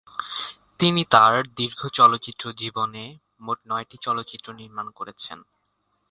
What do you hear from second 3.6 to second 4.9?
নয়টি চলচ্চিত্র নির্মাণ